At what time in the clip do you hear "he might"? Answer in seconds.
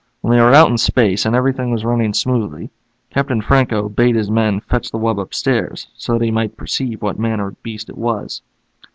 6.25-6.57